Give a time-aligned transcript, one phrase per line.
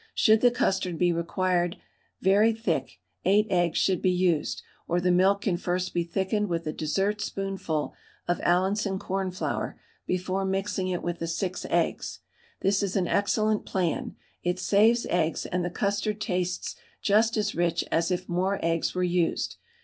[0.15, 1.77] Should the custard be required
[2.21, 6.65] very thick, 8 eggs should be used, or the milk can first be thickened with
[6.65, 7.93] a dessertspoonful
[8.27, 12.17] of Allinson cornflour before mixing it with the 6 eggs.
[12.61, 17.83] This is an excellent plan; it saves eggs, and the custard tastes just as rich
[17.91, 19.57] as if more eggs were used.